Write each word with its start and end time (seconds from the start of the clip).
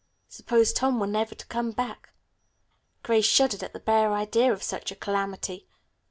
Suppose 0.27 0.73
Tom 0.73 0.99
were 0.99 1.05
never 1.05 1.35
to 1.35 1.45
come 1.45 1.69
back. 1.69 2.09
Grace 3.03 3.23
shuddered 3.23 3.61
at 3.61 3.73
the 3.73 3.79
bare 3.79 4.13
idea 4.13 4.51
of 4.51 4.63
such 4.63 4.91
a 4.91 4.95
calamity. 4.95 5.67